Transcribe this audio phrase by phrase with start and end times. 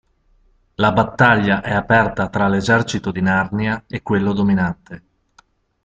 [0.77, 5.03] La battaglia è aperta tra l'esercito di Narnia e quello dominante.